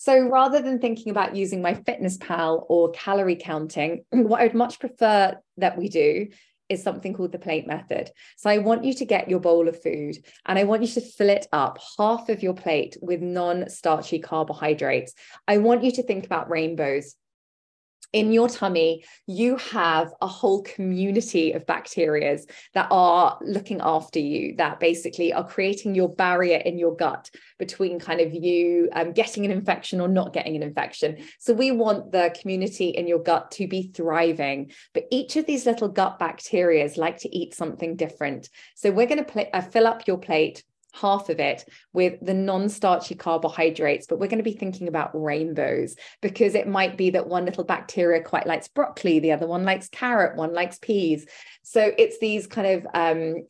[0.00, 5.36] So, rather than thinking about using MyFitnessPal or calorie counting, what I would much prefer
[5.58, 6.28] that we do
[6.70, 8.10] is something called the plate method.
[8.38, 11.02] So, I want you to get your bowl of food and I want you to
[11.02, 15.12] fill it up half of your plate with non starchy carbohydrates.
[15.46, 17.14] I want you to think about rainbows
[18.12, 22.38] in your tummy, you have a whole community of bacteria
[22.74, 27.98] that are looking after you, that basically are creating your barrier in your gut between
[27.98, 31.18] kind of you um, getting an infection or not getting an infection.
[31.38, 34.72] So we want the community in your gut to be thriving.
[34.92, 38.48] But each of these little gut bacteria like to eat something different.
[38.74, 42.34] So we're going to pl- uh, fill up your plate half of it with the
[42.34, 47.28] non-starchy carbohydrates but we're going to be thinking about rainbows because it might be that
[47.28, 51.26] one little bacteria quite likes broccoli the other one likes carrot one likes peas.
[51.62, 53.46] So it's these kind of um,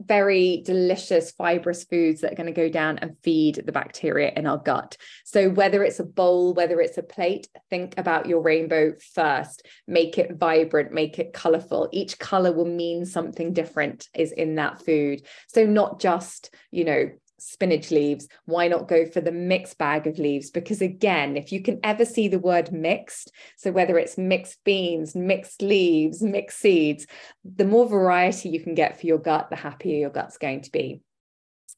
[0.00, 4.46] very delicious fibrous foods that are going to go down and feed the bacteria in
[4.46, 4.96] our gut.
[5.24, 9.66] So whether it's a bowl, whether it's a plate, think about your rainbow first.
[9.86, 11.88] Make it vibrant, make it colorful.
[11.92, 15.22] Each color will mean something different is in that food.
[15.48, 17.10] So not just, you know,
[17.42, 20.50] spinach leaves, why not go for the mixed bag of leaves?
[20.50, 25.14] Because again, if you can ever see the word mixed, so whether it's mixed beans,
[25.14, 27.06] mixed leaves, mixed seeds,
[27.44, 30.72] the more variety you can get for your gut, the happier your gut's going to
[30.72, 31.00] be.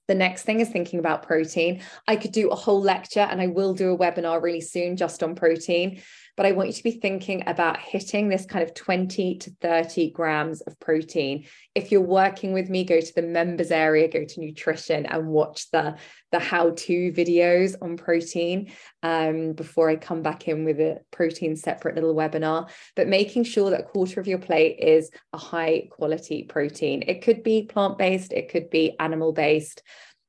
[0.06, 1.80] The next thing is thinking about protein.
[2.06, 5.22] I could do a whole lecture and I will do a webinar really soon just
[5.22, 6.02] on protein
[6.36, 10.10] but I want you to be thinking about hitting this kind of 20 to 30
[10.10, 11.46] grams of protein.
[11.74, 15.70] If you're working with me, go to the members area, go to nutrition and watch
[15.70, 15.96] the,
[16.32, 21.94] the how-to videos on protein um, before I come back in with a protein separate
[21.94, 22.68] little webinar.
[22.96, 27.04] But making sure that a quarter of your plate is a high quality protein.
[27.06, 29.82] It could be plant-based, it could be animal-based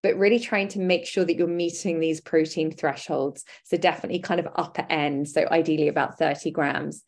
[0.06, 3.44] but really trying to make sure that you're meeting these protein thresholds.
[3.64, 5.28] So definitely kind of upper end.
[5.28, 7.04] So ideally about 30 grams.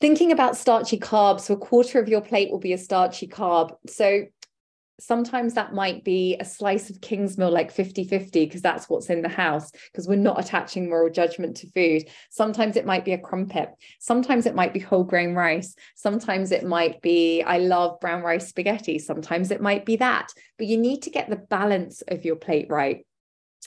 [0.00, 3.72] Thinking about starchy carbs, so a quarter of your plate will be a starchy carb.
[3.88, 4.26] So
[5.00, 9.22] sometimes that might be a slice of Kingsmill like 50 50 because that's what's in
[9.22, 13.18] the house because we're not attaching moral judgment to food sometimes it might be a
[13.18, 18.22] crumpet sometimes it might be whole grain rice sometimes it might be i love brown
[18.22, 20.28] rice spaghetti sometimes it might be that
[20.58, 23.04] but you need to get the balance of your plate right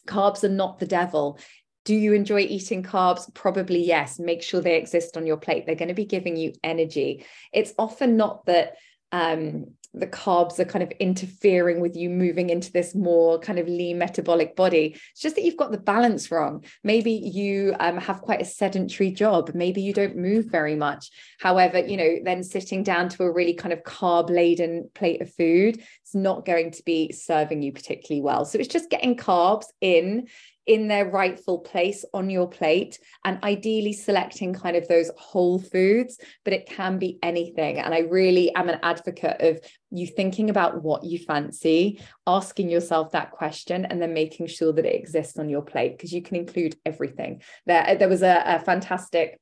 [0.07, 1.37] carbs are not the devil
[1.83, 3.33] do you enjoy eating carbs?
[3.33, 4.19] Probably yes.
[4.19, 5.65] Make sure they exist on your plate.
[5.65, 7.25] They're going to be giving you energy.
[7.53, 8.73] It's often not that
[9.13, 13.67] um, the carbs are kind of interfering with you moving into this more kind of
[13.67, 14.95] lean metabolic body.
[15.11, 16.63] It's just that you've got the balance wrong.
[16.83, 19.51] Maybe you um, have quite a sedentary job.
[19.53, 21.09] Maybe you don't move very much.
[21.39, 25.33] However, you know, then sitting down to a really kind of carb laden plate of
[25.33, 28.45] food, it's not going to be serving you particularly well.
[28.45, 30.27] So it's just getting carbs in
[30.67, 36.19] in their rightful place on your plate and ideally selecting kind of those whole foods
[36.43, 37.79] but it can be anything.
[37.79, 39.59] And i really am an advocate of
[39.91, 44.85] you thinking about what you fancy asking yourself that question and then making sure that
[44.85, 47.41] it exists on your plate because you can include everything.
[47.65, 49.39] There there was a, a fantastic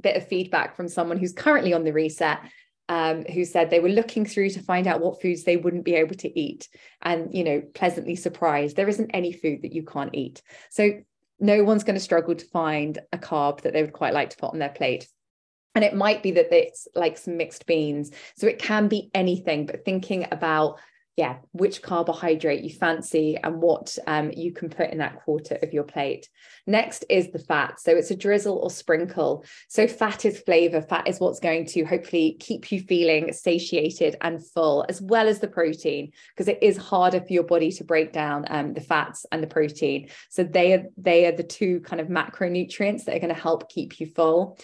[0.00, 2.38] bit of feedback from someone who's currently on the reset
[2.88, 5.94] um, who said they were looking through to find out what foods they wouldn't be
[5.94, 6.68] able to eat
[7.02, 8.76] and you know pleasantly surprised.
[8.76, 10.42] There isn't any food that you can't eat.
[10.70, 11.02] So
[11.40, 14.36] no one's going to struggle to find a carb that they would quite like to
[14.36, 15.08] put on their plate.
[15.74, 18.10] And it might be that it's like some mixed beans.
[18.36, 20.80] So it can be anything but thinking about
[21.18, 25.72] yeah, which carbohydrate you fancy and what um, you can put in that quarter of
[25.72, 26.28] your plate.
[26.64, 27.80] Next is the fat.
[27.80, 29.44] So it's a drizzle or sprinkle.
[29.66, 30.80] So fat is flavor.
[30.80, 35.40] Fat is what's going to hopefully keep you feeling satiated and full, as well as
[35.40, 39.26] the protein, because it is harder for your body to break down um, the fats
[39.32, 40.10] and the protein.
[40.30, 43.68] So they are they are the two kind of macronutrients that are going to help
[43.68, 44.56] keep you full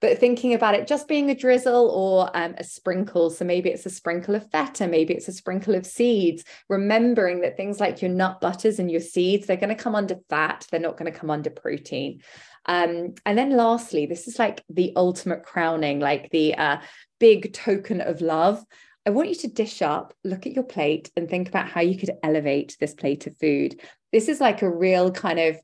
[0.00, 3.30] but thinking about it just being a drizzle or um, a sprinkle.
[3.30, 7.56] So maybe it's a sprinkle of feta, maybe it's a sprinkle of seeds, remembering that
[7.56, 10.80] things like your nut butters and your seeds, they're going to come under fat, they're
[10.80, 12.20] not going to come under protein.
[12.66, 16.78] Um, and then lastly, this is like the ultimate crowning, like the uh,
[17.18, 18.62] big token of love.
[19.06, 21.96] I want you to dish up, look at your plate, and think about how you
[21.96, 23.80] could elevate this plate of food.
[24.12, 25.56] This is like a real kind of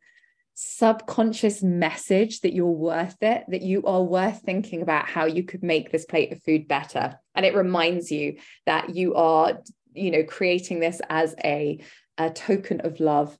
[0.54, 5.62] subconscious message that you're worth it, that you are worth thinking about how you could
[5.62, 7.18] make this plate of food better.
[7.34, 8.36] And it reminds you
[8.66, 9.60] that you are,
[9.94, 11.80] you know, creating this as a,
[12.18, 13.36] a token of love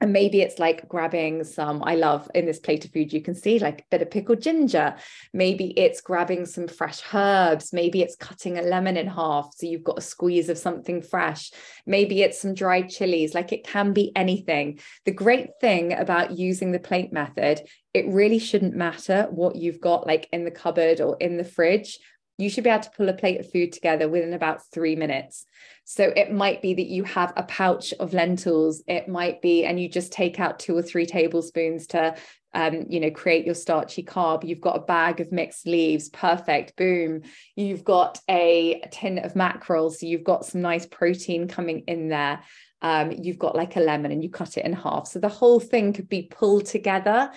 [0.00, 3.34] and maybe it's like grabbing some i love in this plate of food you can
[3.34, 4.94] see like a bit of pickled ginger.
[5.32, 7.72] Maybe it's grabbing some fresh herbs.
[7.72, 11.50] Maybe it's cutting a lemon in half so you've got a squeeze of something fresh.
[11.86, 14.80] Maybe it's some dried chilies like it can be anything.
[15.04, 17.62] The great thing about using the plate method
[17.94, 21.98] it really shouldn't matter what you've got like in the cupboard or in the fridge
[22.38, 25.46] you should be able to pull a plate of food together within about three minutes.
[25.84, 28.82] So it might be that you have a pouch of lentils.
[28.86, 32.16] It might be, and you just take out two or three tablespoons to
[32.56, 34.42] um, you know, create your starchy carb.
[34.42, 37.20] You've got a bag of mixed leaves, perfect, boom.
[37.54, 42.40] You've got a tin of mackerel, so you've got some nice protein coming in there.
[42.80, 45.06] Um, you've got like a lemon and you cut it in half.
[45.06, 47.30] So the whole thing could be pulled together,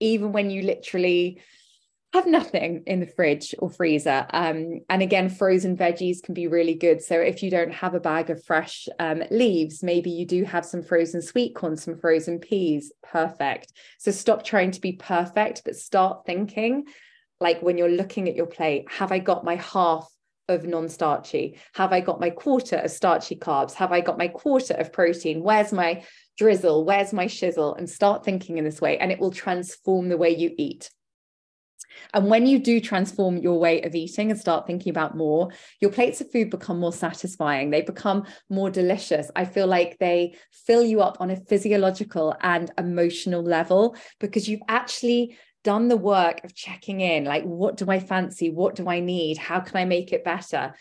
[0.00, 1.42] even when you literally
[2.12, 4.26] have nothing in the fridge or freezer.
[4.30, 7.02] Um, and again, frozen veggies can be really good.
[7.02, 10.66] So if you don't have a bag of fresh um, leaves, maybe you do have
[10.66, 12.92] some frozen sweet corn, some frozen peas.
[13.02, 13.72] Perfect.
[13.98, 16.84] So stop trying to be perfect, but start thinking
[17.40, 20.06] like when you're looking at your plate, have I got my half
[20.48, 21.58] of non-starchy?
[21.74, 23.74] Have I got my quarter of starchy carbs?
[23.74, 25.42] Have I got my quarter of protein?
[25.42, 26.04] Where's my
[26.36, 26.84] drizzle?
[26.84, 27.76] Where's my shizzle?
[27.76, 30.90] And start thinking in this way, and it will transform the way you eat.
[32.14, 35.90] And when you do transform your way of eating and start thinking about more, your
[35.90, 37.70] plates of food become more satisfying.
[37.70, 39.30] They become more delicious.
[39.34, 40.36] I feel like they
[40.66, 46.44] fill you up on a physiological and emotional level because you've actually done the work
[46.44, 48.50] of checking in like, what do I fancy?
[48.50, 49.38] What do I need?
[49.38, 50.74] How can I make it better?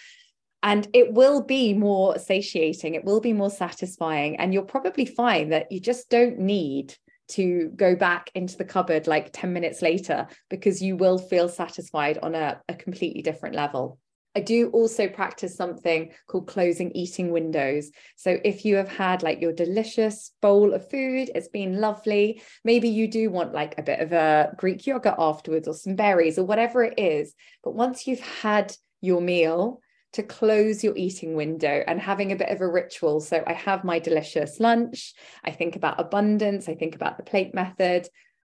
[0.64, 5.52] and it will be more satiating it will be more satisfying and you'll probably find
[5.52, 6.96] that you just don't need
[7.32, 12.18] to go back into the cupboard like 10 minutes later because you will feel satisfied
[12.22, 13.98] on a, a completely different level.
[14.36, 17.92] I do also practice something called closing eating windows.
[18.16, 22.42] So if you have had like your delicious bowl of food, it's been lovely.
[22.64, 26.40] Maybe you do want like a bit of a Greek yogurt afterwards or some berries
[26.40, 27.34] or whatever it is.
[27.64, 29.82] But once you've had your meal,
[30.14, 33.22] to close your eating window and having a bit of a ritual.
[33.22, 37.54] So I have my delicious lunch, I think about abundance, I think about the plate
[37.54, 38.08] method,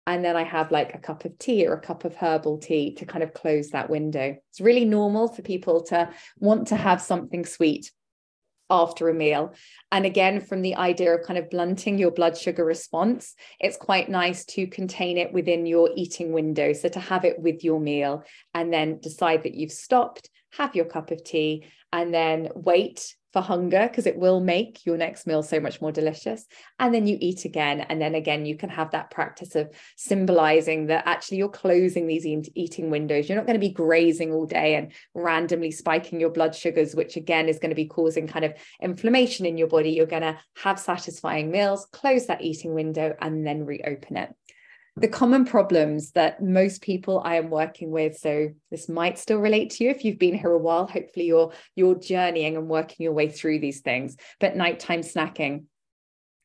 [0.06, 2.94] and then I have like a cup of tea or a cup of herbal tea
[2.96, 4.36] to kind of close that window.
[4.50, 7.92] It's really normal for people to want to have something sweet
[8.70, 9.52] after a meal.
[9.92, 14.08] And again, from the idea of kind of blunting your blood sugar response, it's quite
[14.08, 16.72] nice to contain it within your eating window.
[16.72, 20.86] So to have it with your meal and then decide that you've stopped have your
[20.86, 25.42] cup of tea, and then wait for hunger because it will make your next meal
[25.42, 26.46] so much more delicious.
[26.80, 27.80] And then you eat again.
[27.80, 32.26] And then again, you can have that practice of symbolizing that actually you're closing these
[32.26, 33.28] eating windows.
[33.28, 37.16] You're not going to be grazing all day and randomly spiking your blood sugars, which
[37.16, 39.90] again is going to be causing kind of inflammation in your body.
[39.90, 44.34] You're going to have satisfying meals, close that eating window, and then reopen it
[45.00, 48.18] the common problems that most people I am working with.
[48.18, 50.86] So this might still relate to you if you've been here a while.
[50.86, 54.16] Hopefully you're you're journeying and working your way through these things.
[54.40, 55.64] But nighttime snacking,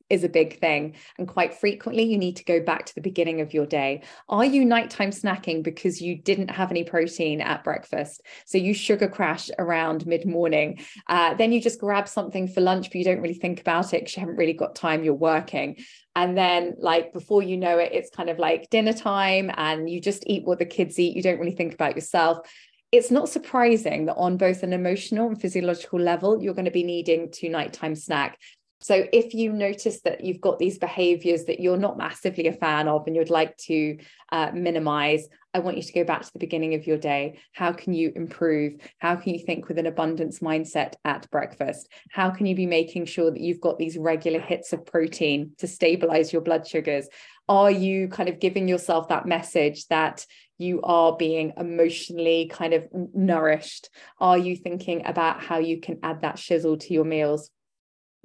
[0.10, 0.96] is a big thing.
[1.18, 4.04] And quite frequently, you need to go back to the beginning of your day.
[4.30, 8.22] Are you nighttime snacking because you didn't have any protein at breakfast?
[8.46, 10.80] So you sugar crash around mid morning.
[11.08, 14.02] Uh, then you just grab something for lunch, but you don't really think about it
[14.02, 15.78] because you haven't really got time, you're working.
[16.16, 20.00] And then, like, before you know it, it's kind of like dinner time and you
[20.00, 21.16] just eat what the kids eat.
[21.16, 22.48] You don't really think about yourself
[22.92, 26.84] it's not surprising that on both an emotional and physiological level, you're going to be
[26.84, 28.40] needing to nighttime snack.
[28.80, 32.88] So if you notice that you've got these behaviors that you're not massively a fan
[32.88, 33.98] of and you'd like to
[34.32, 37.40] uh, minimize, I want you to go back to the beginning of your day.
[37.54, 38.74] How can you improve?
[39.00, 41.90] How can you think with an abundance mindset at breakfast?
[42.12, 45.68] How can you be making sure that you've got these regular hits of protein to
[45.68, 47.08] stabilize your blood sugars?
[47.48, 50.26] Are you kind of giving yourself that message that
[50.58, 53.90] you are being emotionally kind of nourished?
[54.20, 57.50] Are you thinking about how you can add that shizzle to your meals?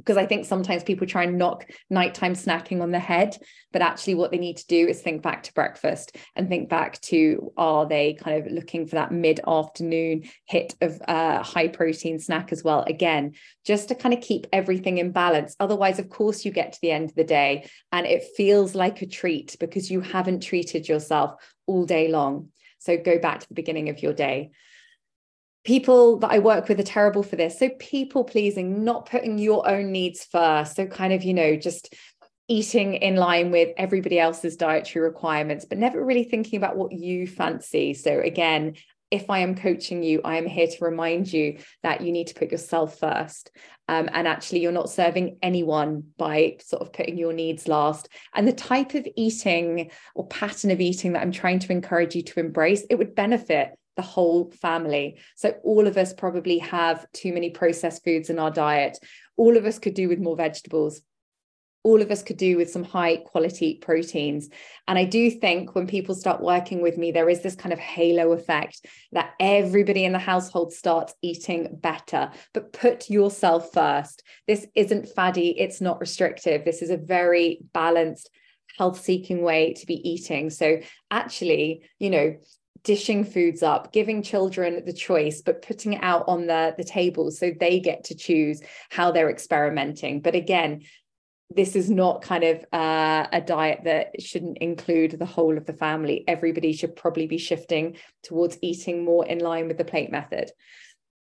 [0.00, 3.36] Because I think sometimes people try and knock nighttime snacking on the head,
[3.72, 7.00] but actually what they need to do is think back to breakfast and think back
[7.02, 12.18] to are they kind of looking for that mid afternoon hit of uh, high protein
[12.18, 12.82] snack as well?
[12.86, 13.34] Again,
[13.64, 15.54] just to kind of keep everything in balance.
[15.60, 19.02] Otherwise, of course, you get to the end of the day and it feels like
[19.02, 21.34] a treat because you haven't treated yourself
[21.66, 22.48] all day long.
[22.78, 24.50] So go back to the beginning of your day
[25.64, 27.58] people that I work with are terrible for this.
[27.58, 30.76] So people pleasing, not putting your own needs first.
[30.76, 31.94] So kind of, you know, just
[32.48, 37.26] eating in line with everybody else's dietary requirements, but never really thinking about what you
[37.26, 37.94] fancy.
[37.94, 38.74] So again,
[39.10, 42.34] if I am coaching you, I am here to remind you that you need to
[42.34, 43.50] put yourself first.
[43.88, 48.08] Um, and actually, you're not serving anyone by sort of putting your needs last.
[48.34, 52.22] And the type of eating or pattern of eating that I'm trying to encourage you
[52.22, 55.18] to embrace, it would benefit the whole family.
[55.36, 58.98] So all of us probably have too many processed foods in our diet.
[59.36, 61.02] All of us could do with more vegetables.
[61.82, 64.50] All of us could do with some high quality proteins.
[64.86, 67.78] And I do think when people start working with me, there is this kind of
[67.78, 72.32] halo effect that everybody in the household starts eating better.
[72.52, 74.22] But put yourself first.
[74.46, 76.66] This isn't faddy, it's not restrictive.
[76.66, 78.28] This is a very balanced,
[78.76, 80.50] health seeking way to be eating.
[80.50, 80.80] So,
[81.10, 82.36] actually, you know,
[82.82, 87.30] dishing foods up, giving children the choice, but putting it out on the, the table
[87.30, 90.20] so they get to choose how they're experimenting.
[90.20, 90.82] But again,
[91.54, 95.72] this is not kind of uh, a diet that shouldn't include the whole of the
[95.72, 96.24] family.
[96.28, 100.52] Everybody should probably be shifting towards eating more in line with the plate method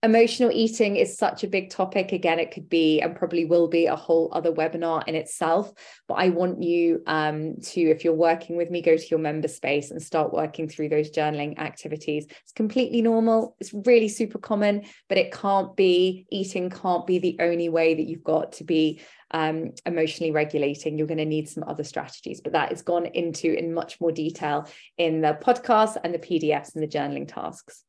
[0.06, 2.12] emotional eating is such a big topic.
[2.12, 5.72] Again it could be and probably will be a whole other webinar in itself
[6.08, 9.48] but i want you um, to if you're working with me go to your member
[9.48, 12.26] space and start working through those journaling activities.
[12.28, 13.56] It's completely normal.
[13.60, 18.06] It's really super common but it can't be eating can't be the only way that
[18.06, 19.00] you've got to be
[19.32, 20.96] um, emotionally regulating.
[20.96, 24.12] You're going to need some other strategies but that is gone into in much more
[24.12, 27.84] detail in the podcast and the pdfs and the journaling tasks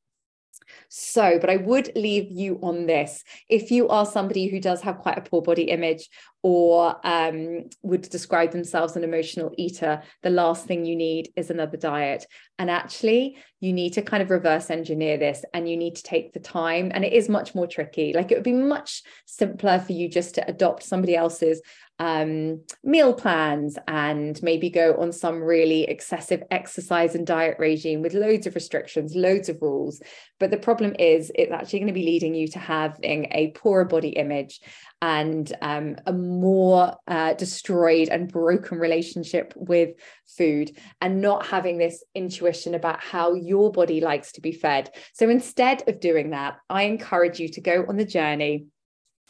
[0.90, 3.24] so, but I would leave you on this.
[3.50, 6.10] If you are somebody who does have quite a poor body image
[6.44, 11.78] or um, would describe themselves an emotional eater, the last thing you need is another
[11.78, 12.26] diet.
[12.60, 16.34] And actually, you need to kind of reverse engineer this and you need to take
[16.34, 16.92] the time.
[16.94, 18.14] And it is much more tricky.
[18.14, 21.62] Like it would be much simpler for you just to adopt somebody else's
[22.00, 28.14] um, meal plans and maybe go on some really excessive exercise and diet regime with
[28.14, 30.02] loads of restrictions, loads of rules.
[30.40, 33.86] But the problem is, it's actually going to be leading you to having a poorer
[33.86, 34.62] body image
[35.02, 39.96] and um, a more uh, destroyed and broken relationship with
[40.26, 44.90] food and not having this intuition about how your body likes to be fed.
[45.14, 48.68] So instead of doing that, I encourage you to go on the journey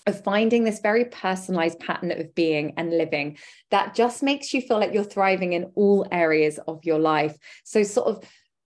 [0.07, 3.37] of finding this very personalized pattern of being and living
[3.69, 7.37] that just makes you feel like you're thriving in all areas of your life.
[7.63, 8.23] So, sort of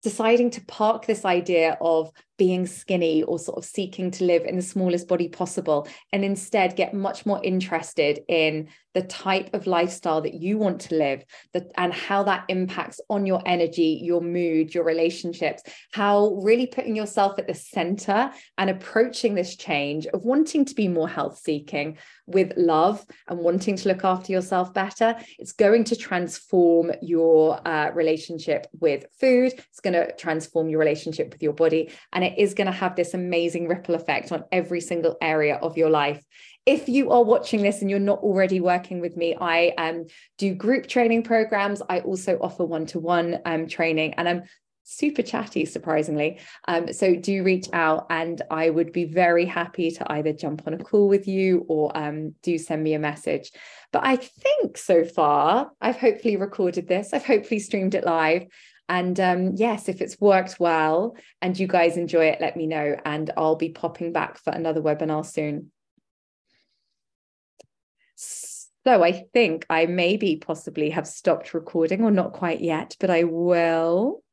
[0.04, 4.56] deciding to park this idea of being skinny or sort of seeking to live in
[4.56, 10.22] the smallest body possible and instead get much more interested in the type of lifestyle
[10.22, 11.24] that you want to live
[11.54, 15.62] that and how that impacts on your energy your mood your relationships
[15.92, 20.88] how really putting yourself at the center and approaching this change of wanting to be
[20.88, 25.96] more health seeking with love and wanting to look after yourself better it's going to
[25.96, 29.54] transform your uh, relationship with food.
[29.54, 32.96] It's going to transform your relationship with your body and it is going to have
[32.96, 36.24] this amazing ripple effect on every single area of your life
[36.68, 40.06] if you are watching this and you're not already working with me, I um,
[40.38, 41.82] do group training programs.
[41.88, 44.44] I also offer one to one training, and I'm
[44.84, 46.40] super chatty, surprisingly.
[46.68, 50.74] Um, so do reach out, and I would be very happy to either jump on
[50.74, 53.52] a call with you or um, do send me a message.
[53.94, 58.46] But I think so far, I've hopefully recorded this, I've hopefully streamed it live.
[58.90, 62.96] And um, yes, if it's worked well and you guys enjoy it, let me know.
[63.06, 65.72] And I'll be popping back for another webinar soon.
[68.16, 73.26] So I think I maybe possibly have stopped recording or not quite yet, but I
[73.26, 74.24] will